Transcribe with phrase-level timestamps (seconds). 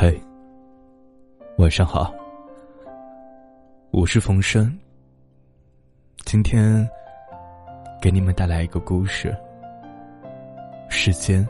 [0.00, 0.16] 嘿，
[1.56, 2.14] 晚上好，
[3.90, 4.72] 我是冯生。
[6.24, 6.88] 今天
[8.00, 9.36] 给你们带来一个故事，
[10.88, 11.44] 《世间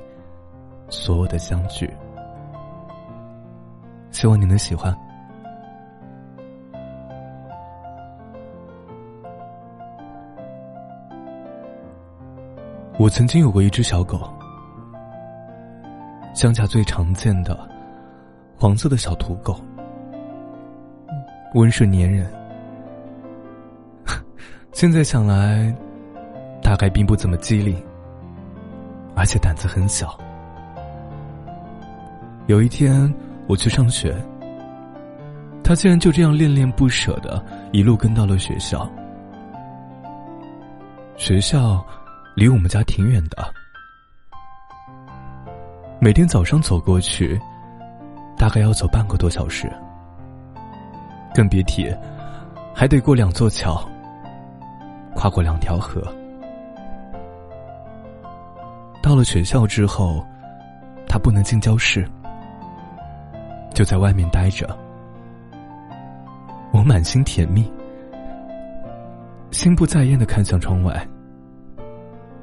[0.88, 1.86] 所有的相聚》，
[4.10, 4.96] 希望你能喜欢。
[12.98, 14.18] 我曾经有过一只小狗，
[16.34, 17.54] 乡下最常见的
[18.58, 19.56] 黄色的小土狗，
[21.54, 22.28] 温顺粘人。
[24.74, 25.72] 现在想来，
[26.60, 27.80] 大概并不怎么机灵，
[29.14, 30.18] 而且胆子很小。
[32.48, 33.14] 有一天
[33.46, 34.12] 我去上学，
[35.62, 37.40] 他竟然就这样恋恋不舍的
[37.70, 38.90] 一路跟到了学校。
[41.16, 41.84] 学校。
[42.36, 43.52] 离我们家挺远的，
[46.00, 47.36] 每天早上走过去，
[48.38, 49.70] 大概要走半个多小时，
[51.34, 51.92] 更别提
[52.72, 53.86] 还得过两座桥，
[55.14, 56.00] 跨过两条河。
[59.02, 60.24] 到了学校之后，
[61.08, 62.08] 他不能进教室，
[63.74, 64.68] 就在外面待着。
[66.70, 67.68] 我满心甜蜜，
[69.50, 71.06] 心不在焉的看向窗外。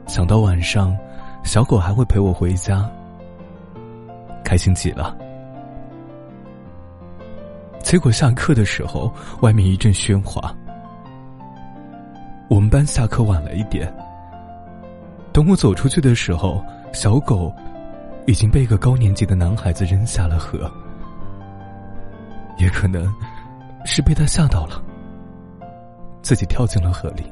[0.07, 0.95] 想到晚上，
[1.43, 2.89] 小狗还会陪我回家，
[4.43, 5.15] 开心极了。
[7.95, 10.53] 结果下课的时候，外面一阵喧哗。
[12.49, 13.89] 我们班下课晚了一点，
[15.31, 17.49] 等我走出去的时候，小狗
[18.27, 20.69] 已经被一个高年级的男孩子扔下了河，
[22.57, 23.09] 也可能
[23.85, 24.83] 是被他吓到了，
[26.21, 27.23] 自己跳进了河里。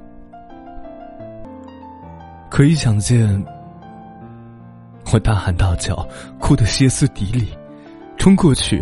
[2.50, 3.46] 可以想见，
[5.12, 6.08] 我大喊大叫，
[6.40, 7.50] 哭得歇斯底里，
[8.16, 8.82] 冲过去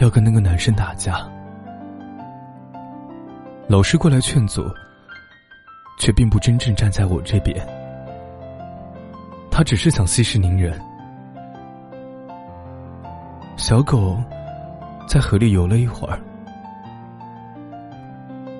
[0.00, 1.20] 要跟那个男生打架。
[3.68, 4.64] 老师过来劝阻，
[5.98, 7.54] 却并不真正站在我这边，
[9.50, 10.80] 他只是想息事宁人。
[13.56, 14.16] 小狗
[15.06, 16.18] 在河里游了一会儿，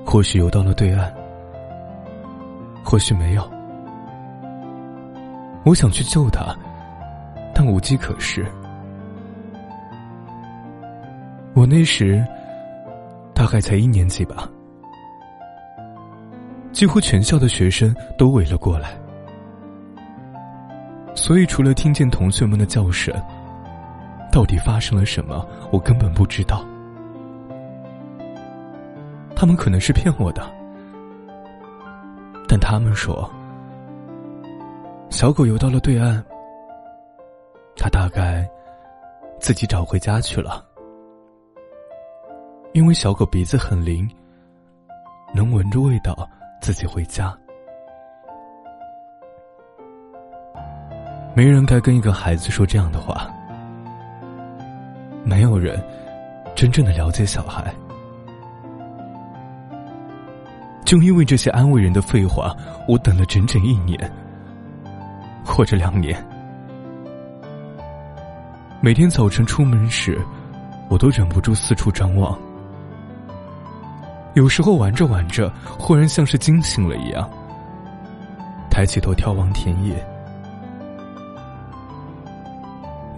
[0.04, 1.10] 或许游到了对岸，
[2.84, 3.50] 或许没有。
[5.64, 6.54] 我想去救它，
[7.54, 8.46] 但无计可施。
[11.54, 12.24] 我那时
[13.34, 14.48] 大概才一年级吧，
[16.72, 18.98] 几乎全校的学生都围了过来，
[21.14, 23.14] 所以除了听见同学们的叫声，
[24.32, 26.64] 到底发生了什么，我根本不知道。
[29.34, 30.42] 他们可能是骗我的，
[32.46, 33.28] 但他们说。
[35.08, 36.24] 小狗游到了对岸，
[37.76, 38.48] 它大概
[39.40, 40.64] 自己找回家去了，
[42.72, 44.08] 因为小狗鼻子很灵，
[45.34, 46.28] 能闻着味道
[46.60, 47.36] 自己回家。
[51.34, 53.28] 没人该跟一个孩子说这样的话，
[55.24, 55.82] 没有人
[56.54, 57.74] 真正的了解小孩，
[60.84, 62.54] 就因为这些安慰人的废话，
[62.86, 63.98] 我等了整整一年。
[65.44, 66.24] 或者两年，
[68.80, 70.20] 每天早晨出门时，
[70.88, 72.38] 我都忍不住四处张望。
[74.34, 77.28] 有时候玩着玩着，忽然像是惊醒了一样，
[78.70, 79.94] 抬起头眺望田野。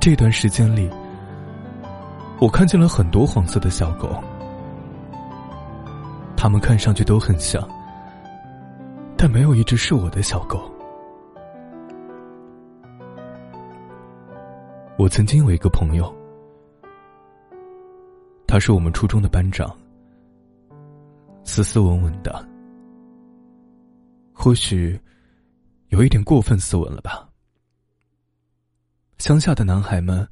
[0.00, 0.90] 这段时间里，
[2.40, 4.08] 我看见了很多黄色的小狗，
[6.36, 7.62] 它们看上去都很像，
[9.16, 10.60] 但没有一只是我的小狗。
[14.96, 16.12] 我曾经有一个朋友，
[18.46, 19.72] 他是我们初中的班长，
[21.54, 22.48] 斯斯文文的，
[24.32, 24.98] 或许
[25.88, 27.28] 有一点过分斯文了吧。
[29.18, 30.26] 乡下的男孩们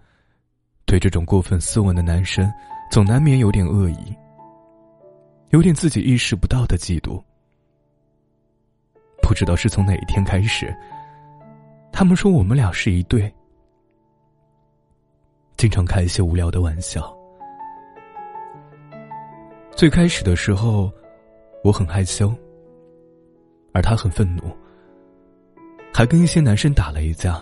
[0.86, 2.50] 对这种过分斯文的男生，
[2.90, 4.16] 总难免有点恶意，
[5.50, 7.22] 有点自己意识不到的嫉妒。
[9.20, 10.74] 不知道是从哪一天开始，
[11.92, 13.30] 他们说我们俩是一对。
[15.58, 17.14] 经常开一些无聊的玩笑。
[19.76, 20.90] 最开始的时候，
[21.62, 22.34] 我很害羞，
[23.72, 24.42] 而他很愤怒，
[25.92, 27.38] 还跟一些男生打了一架，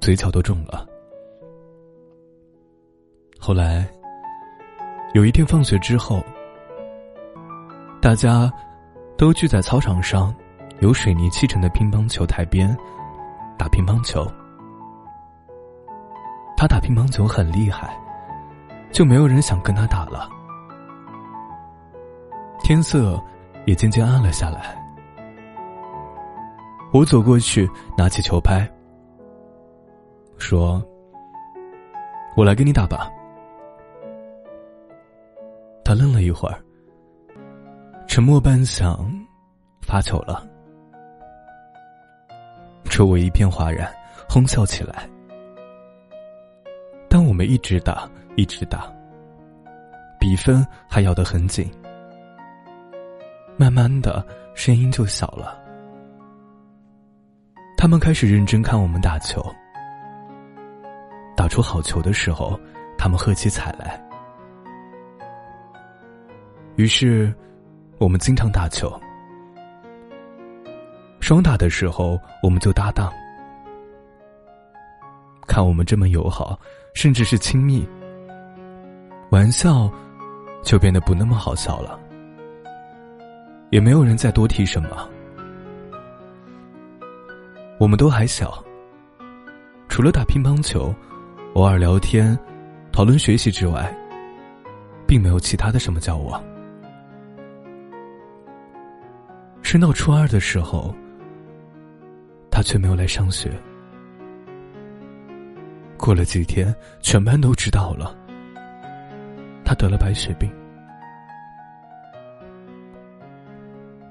[0.00, 0.86] 嘴角都肿了。
[3.38, 3.86] 后来，
[5.12, 6.24] 有一天放学之后，
[8.00, 8.50] 大家
[9.18, 10.34] 都聚在操场上，
[10.78, 12.74] 有水泥砌成的乒乓球台边
[13.58, 14.24] 打乒乓球。
[16.56, 17.98] 他打乒乓球很厉害，
[18.92, 20.30] 就没有人想跟他打了。
[22.64, 23.22] 天色
[23.66, 24.74] 也渐渐暗了下来。
[26.94, 28.66] 我走过去，拿起球拍，
[30.38, 30.82] 说
[32.34, 33.10] ：“我来跟你打吧。”
[35.84, 36.58] 他愣了一会儿，
[38.06, 39.06] 沉默半晌，
[39.82, 40.42] 发球了。
[42.84, 43.92] 周围一片哗然，
[44.26, 45.06] 哄笑起来。
[47.10, 48.90] 但我们一直打，一直打，
[50.18, 51.70] 比分还咬得很紧。
[53.56, 54.24] 慢慢的，
[54.54, 55.56] 声音就小了。
[57.76, 59.44] 他们开始认真看我们打球，
[61.36, 62.58] 打出好球的时候，
[62.98, 64.02] 他们喝起彩来。
[66.76, 67.32] 于是，
[67.98, 68.92] 我们经常打球。
[71.20, 73.12] 双打的时候，我们就搭档。
[75.46, 76.58] 看我们这么友好，
[76.94, 77.86] 甚至是亲密，
[79.30, 79.88] 玩笑
[80.62, 82.00] 就变得不那么好笑了。
[83.74, 85.10] 也没有人再多提什么。
[87.76, 88.64] 我们都还小，
[89.88, 90.94] 除了打乒乓球、
[91.54, 92.38] 偶尔聊天、
[92.92, 93.92] 讨论学习之外，
[95.08, 96.40] 并没有其他的什么交往。
[99.60, 100.94] 升到初二的时候。
[102.48, 103.50] 他却没有来上学。
[105.96, 108.16] 过了几天，全班都知道了，
[109.64, 110.48] 他得了白血病。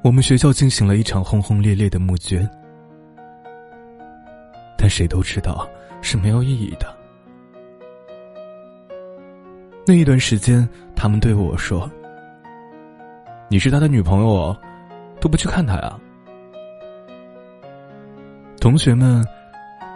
[0.03, 2.45] 我们学校进行了一场轰轰烈烈的募捐，
[4.77, 5.65] 但谁都知道
[6.01, 6.93] 是没有意义的。
[9.87, 11.89] 那一段时间，他们对我说
[13.47, 14.57] ：“你是他的女朋友哦，
[15.21, 15.97] 都不去看他呀。”
[18.59, 19.25] 同学们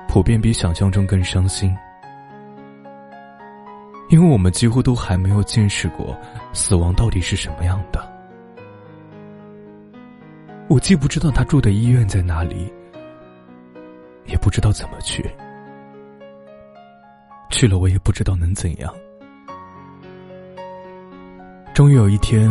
[0.08, 1.76] 普遍比想象中更伤心，
[4.08, 6.18] 因为我们几乎都还没有见识过
[6.54, 8.07] 死亡到底是什么样的。
[10.70, 12.72] 我既不知道他住的医院在哪里，
[14.26, 15.24] 也不知道怎么去，
[17.50, 18.94] 去了我也不知道能怎样。
[21.74, 22.50] 终于有一天，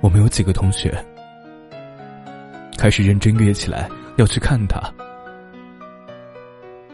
[0.00, 0.92] 我们有几个同学
[2.76, 3.88] 开始认真约起来。
[4.16, 4.80] 要去看他，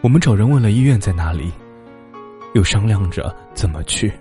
[0.00, 1.52] 我们找人问了医院在哪里，
[2.52, 4.12] 又商量着怎么去，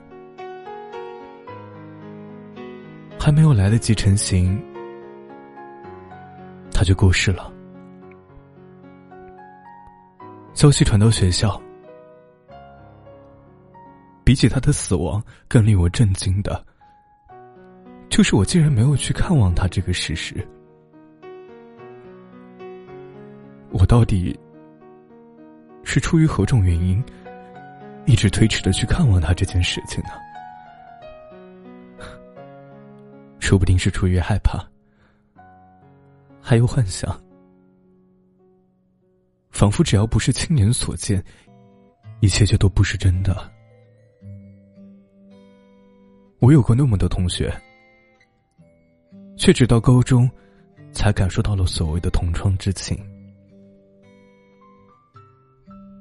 [3.20, 4.62] 还没有来得及成行，
[6.82, 7.54] 他就过世了。
[10.56, 11.62] 消息传到学校，
[14.24, 16.66] 比起他的死亡，更令我震惊的，
[18.10, 20.36] 就是我竟然没有去看望他这个事实。
[23.70, 24.36] 我到底
[25.84, 27.00] 是出于何种原因，
[28.08, 30.10] 一直推迟的去看望他这件事情呢？
[33.38, 34.71] 说不定是出于害怕，
[36.42, 37.10] 还有幻想，
[39.52, 41.24] 仿佛只要不是亲眼所见，
[42.20, 43.50] 一切就都不是真的。
[46.40, 47.54] 我有过那么多同学，
[49.38, 50.30] 却直到高中，
[50.92, 52.98] 才感受到了所谓的同窗之情。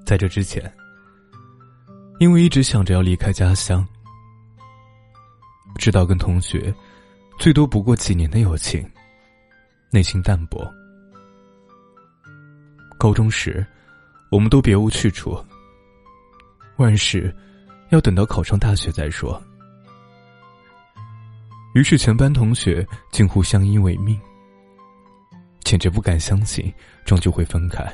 [0.07, 0.73] 在这之前，
[2.19, 3.87] 因为一直想着要离开家乡，
[5.77, 6.75] 知道跟同学
[7.39, 8.85] 最多不过几年的友情，
[9.91, 10.73] 内心淡薄。
[12.97, 13.67] 高中时，
[14.31, 15.37] 我们都别无去处，
[16.77, 17.35] 万事
[17.89, 19.43] 要等到考上大学再说。
[21.75, 24.21] 于是，全班同学近乎相依为命，
[25.65, 26.73] 简直不敢相信
[27.05, 27.85] 终究会分开。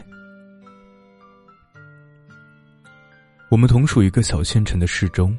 [3.48, 5.38] 我们同属一个小县城的市中，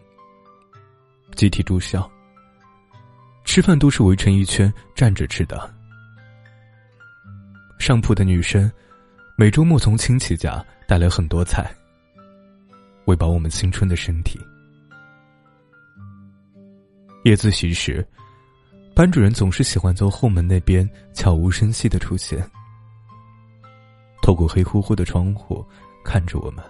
[1.36, 2.10] 集体住校，
[3.44, 5.76] 吃饭都是围成一圈站着吃的。
[7.77, 8.69] 上铺的女生
[9.38, 11.74] 每周末从亲戚家带来很多菜，
[13.05, 14.39] 喂饱我们青春的身体。
[17.24, 18.05] 夜自习时，
[18.96, 22.43] 班主任总是喜欢从后门那边悄无声息的出现，
[24.22, 25.65] 透过黑乎乎的窗户
[26.03, 26.63] 看着我们。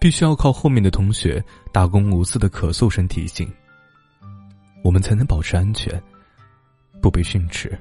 [0.00, 1.42] 必须要靠后面的同学
[1.72, 3.50] 大公无私的咳嗽声提醒，
[4.82, 6.00] 我们才能保持安全，
[7.02, 7.76] 不被训斥。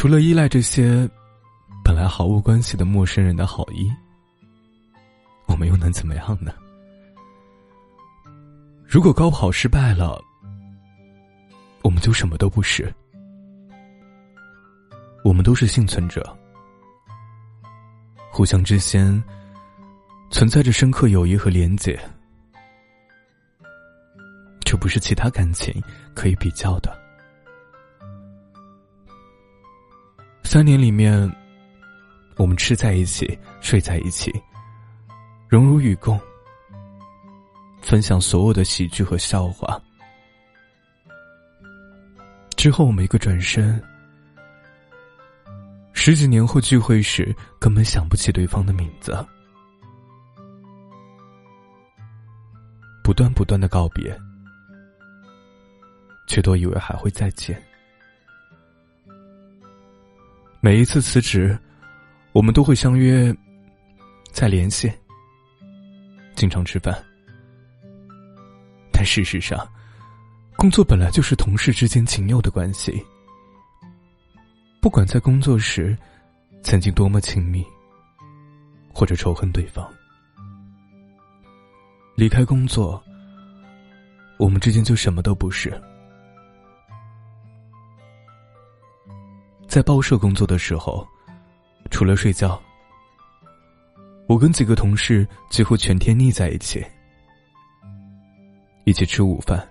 [0.00, 1.06] 除了依赖这些
[1.84, 3.86] 本来毫无关系的陌生人的好意，
[5.46, 6.54] 我们又能怎么样呢？
[8.86, 10.18] 如果高考失败了，
[11.82, 12.90] 我们就什么都不是，
[15.22, 16.34] 我们都是幸存者。
[18.30, 19.22] 互相之间，
[20.30, 22.00] 存在着深刻友谊和连结，
[24.64, 25.78] 这不是其他感情
[26.14, 26.98] 可以比较的。
[30.52, 31.32] 三年里面，
[32.34, 34.34] 我们吃在一起，睡在一起，
[35.48, 36.20] 荣辱与共，
[37.80, 39.80] 分享所有的喜剧和笑话。
[42.56, 43.80] 之后，我们一个转身，
[45.92, 49.16] 十几年后聚会时，根本想不起对方的名字。
[53.04, 54.20] 不断不断的告别，
[56.26, 57.69] 却都以为还会再见。
[60.62, 61.58] 每一次辞职，
[62.32, 63.34] 我们都会相约
[64.30, 64.92] 再联系，
[66.34, 66.94] 经常吃饭。
[68.92, 69.66] 但事实上，
[70.56, 73.02] 工作本来就是同事之间仅有的关系。
[74.82, 75.96] 不管在工作时
[76.62, 77.64] 曾经多么亲密，
[78.92, 79.90] 或者仇恨对方，
[82.16, 83.02] 离开工作，
[84.38, 85.72] 我们之间就什么都不是。
[89.70, 91.06] 在报社工作的时候，
[91.92, 92.60] 除了睡觉，
[94.26, 96.84] 我跟几个同事几乎全天腻在一起，
[98.82, 99.64] 一起吃午饭。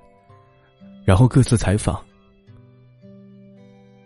[1.04, 2.02] 然后各自采访。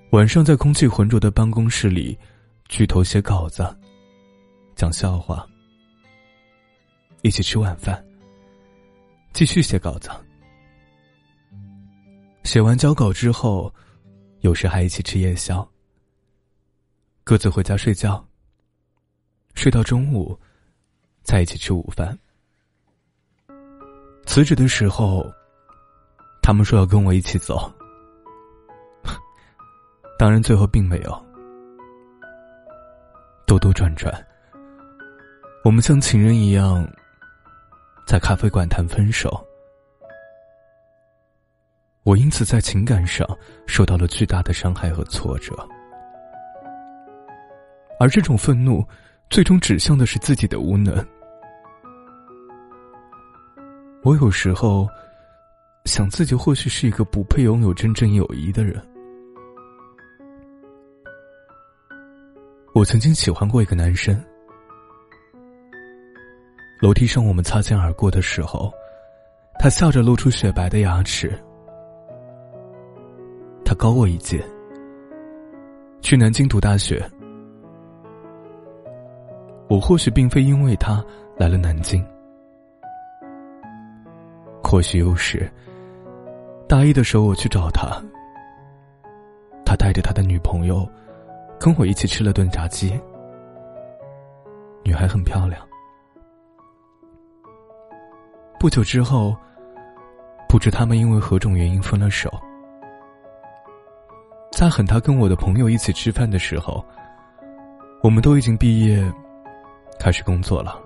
[0.09, 2.17] 晚上在空气浑浊的办公室里，
[2.69, 3.63] 聚头写稿子，
[4.75, 5.47] 讲笑话。
[7.21, 8.03] 一起吃晚饭，
[9.31, 10.09] 继续写稿子。
[12.43, 13.71] 写完交稿之后，
[14.39, 15.63] 有时还一起吃夜宵。
[17.23, 18.25] 各自回家睡觉。
[19.55, 20.39] 睡到中午，
[21.23, 22.17] 在一起吃午饭。
[24.25, 25.25] 辞职的时候。
[26.45, 27.71] 他们说要跟我一起走，
[30.19, 31.25] 当然最后并没有。
[33.47, 34.13] 兜兜转转，
[35.63, 36.85] 我们像情人一样，
[38.05, 39.41] 在咖啡馆谈分手。
[42.03, 43.25] 我因此在情感上
[43.65, 45.55] 受到了巨大的伤害和挫折，
[48.03, 48.85] 而这种愤怒，
[49.29, 50.93] 最终指向的是自己的无能。
[54.03, 54.85] 我有时候。
[55.85, 58.81] 想自己或许是一个不配拥有真正友谊的人。
[62.73, 64.17] 我曾经喜欢过一个男生，
[66.81, 68.71] 楼梯上我们擦肩而过的时候，
[69.59, 71.37] 他笑着露出雪白的牙齿。
[73.65, 74.41] 他高我一届，
[76.01, 77.05] 去南京读大学。
[79.67, 81.03] 我或许并非因为他
[81.37, 82.05] 来了南京，
[84.63, 85.49] 或许又是。
[86.67, 88.01] 大一的时候，我去找他，
[89.65, 90.87] 他带着他的女朋友，
[91.59, 92.99] 跟我一起吃了顿炸鸡。
[94.83, 95.61] 女孩很漂亮。
[98.59, 99.35] 不久之后，
[100.47, 102.31] 不知他们因为何种原因分了手。
[104.51, 106.83] 在喊他跟我的朋友一起吃饭的时候，
[108.01, 109.03] 我们都已经毕业，
[109.99, 110.79] 开始工作了。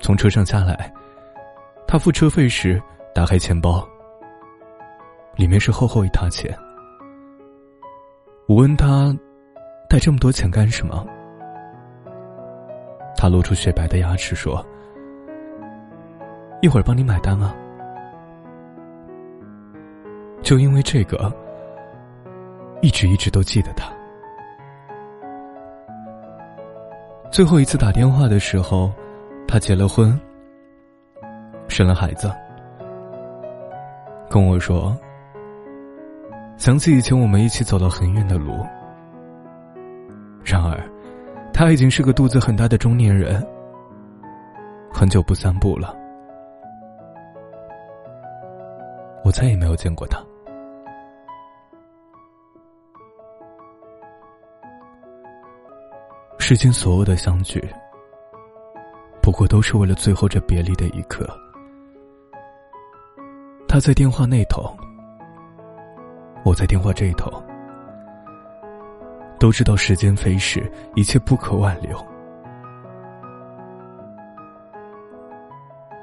[0.00, 0.92] 从车上下来，
[1.86, 2.80] 他付车费时。
[3.14, 3.84] 打开钱包，
[5.34, 6.56] 里面是厚厚一沓钱。
[8.46, 9.12] 我问他，
[9.88, 11.04] 带这么多钱干什么？
[13.16, 14.64] 他露出雪白的牙齿说
[16.62, 17.52] ：“一会儿帮你买单啊。”
[20.40, 21.34] 就因为这个，
[22.82, 23.90] 一直一直都记得他。
[27.30, 28.90] 最后一次打电话的时候，
[29.46, 30.18] 他结了婚，
[31.68, 32.30] 生了孩子。
[34.30, 34.96] 跟我说，
[36.56, 38.54] 想起以前我们一起走了很远的路。
[40.42, 40.80] 然而，
[41.52, 43.46] 他已经是个肚子很大的中年人，
[44.92, 45.94] 很久不散步了。
[49.22, 50.18] 我再也没有见过他。
[56.48, 57.62] 世间所有的相聚，
[59.20, 61.28] 不过都是为了最后这别离的一刻。
[63.68, 64.74] 他在电话那头，
[66.46, 67.30] 我在电话这头，
[69.38, 71.94] 都知道时间飞逝，一切不可挽留。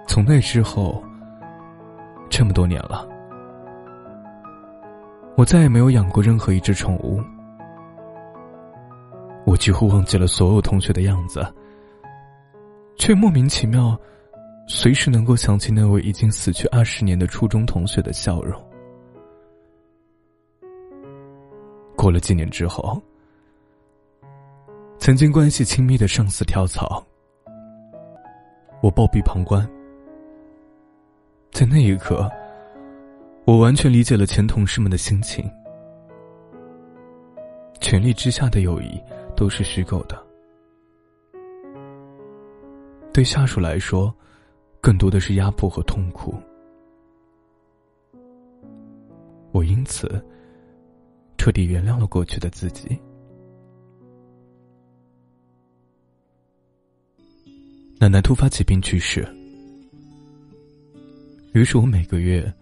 [0.08, 1.04] 从那之后，
[2.30, 3.04] 这么多年了，
[5.36, 7.20] 我再也没有养过任何一只宠物。
[9.56, 11.42] 我几乎忘记了所有同学的样子，
[12.98, 13.98] 却莫名其妙。
[14.68, 18.62] 随时能够想起那位已经死去二十年的初中同学的笑容。
[21.96, 23.02] 过了几年之后，
[24.98, 27.02] 曾经关系亲密的上司跳槽，
[28.82, 29.66] 我暴毙旁观。
[31.54, 32.30] 在那一刻，
[33.46, 35.50] 我完全理解了前同事们的心情。
[37.80, 39.00] 权力之下的友谊
[39.36, 40.22] 都是虚构的，
[43.14, 44.14] 对下属来说，
[44.82, 46.36] 更多的是压迫和痛苦。
[49.52, 50.24] 我因此
[51.38, 52.98] 彻底原谅了过去的自己。
[57.98, 59.26] 奶奶突发疾病去世，
[61.54, 62.54] 于是我每个月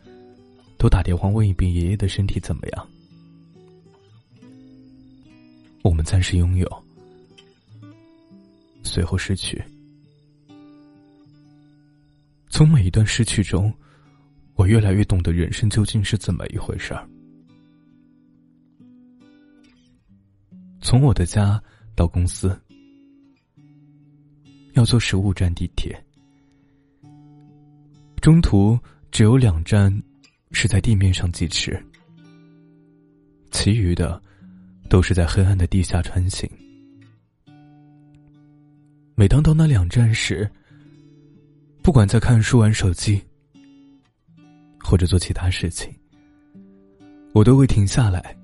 [0.77, 2.87] 都打电话问一遍爷爷的身体怎么样。
[5.83, 6.83] 我们暂时拥有，
[8.83, 9.61] 随后失去。
[12.47, 13.71] 从每一段失去中，
[14.55, 17.05] 我越来越懂得人生究竟是怎么一回事儿。
[20.81, 21.61] 从我的家
[21.95, 22.57] 到公司，
[24.75, 26.01] 要坐十五站地铁，
[28.21, 28.79] 中途
[29.11, 29.93] 只有两站
[30.53, 31.77] 是在地面上疾驰，
[33.51, 34.21] 其余的。
[34.89, 36.49] 都是在黑暗的地下穿行。
[39.15, 40.49] 每当到那两站时，
[41.81, 43.21] 不管在看书、玩手机，
[44.79, 45.93] 或者做其他事情，
[47.33, 48.35] 我都会停下来，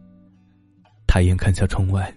[1.08, 2.14] 抬眼看下窗外。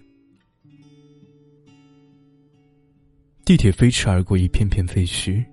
[3.45, 5.43] 地铁飞驰而过一片片废墟。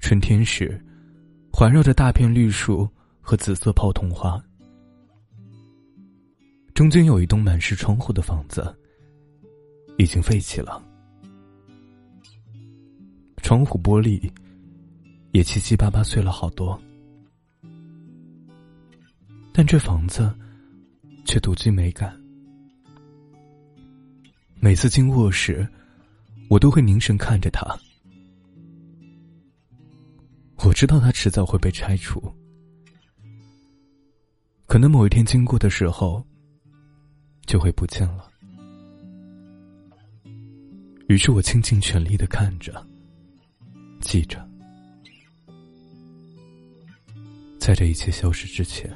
[0.00, 0.78] 春天时，
[1.52, 2.88] 环绕着大片绿树
[3.20, 4.42] 和紫色泡桐花。
[6.76, 8.62] 中间有一栋满是窗户的房子，
[9.96, 10.84] 已经废弃了，
[13.38, 14.30] 窗户玻璃
[15.32, 16.78] 也七七八八碎了好多，
[19.54, 20.30] 但这房子
[21.24, 22.14] 却独具美感。
[24.60, 25.66] 每次经过时，
[26.50, 27.66] 我都会凝神看着它。
[30.62, 32.22] 我知道它迟早会被拆除，
[34.66, 36.22] 可能某一天经过的时候。
[37.46, 38.30] 就会不见了。
[41.08, 42.84] 于是我倾尽全力的看着，
[44.00, 44.46] 记着，
[47.58, 48.90] 在这一切消失之前。